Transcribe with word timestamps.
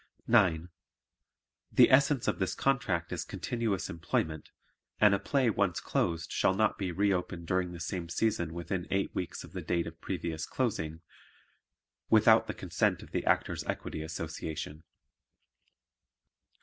9. 0.25 0.69
The 1.71 1.91
essence 1.91 2.27
of 2.27 2.39
this 2.39 2.55
contract 2.55 3.13
is 3.13 3.23
continuous 3.23 3.87
employment 3.87 4.49
and 4.99 5.13
a 5.13 5.19
play 5.19 5.47
once 5.51 5.79
closed 5.79 6.31
shall 6.31 6.55
not 6.55 6.79
be 6.79 6.91
re 6.91 7.13
opened 7.13 7.45
during 7.45 7.71
the 7.71 7.79
same 7.79 8.09
season 8.09 8.51
within 8.55 8.87
eight 8.89 9.13
weeks 9.13 9.43
of 9.43 9.51
the 9.53 9.61
date 9.61 9.85
of 9.85 10.01
previous 10.01 10.47
closing, 10.47 11.01
without 12.09 12.47
the 12.47 12.55
consent 12.55 13.03
of 13.03 13.11
the 13.11 13.23
Actors' 13.27 13.63
Equity 13.65 14.01
Association. 14.01 14.81